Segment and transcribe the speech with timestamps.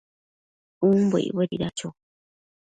[0.87, 1.87] umbo icbuedida cho?